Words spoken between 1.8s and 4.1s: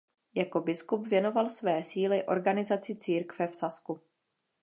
síly organizaci církve v Sasku.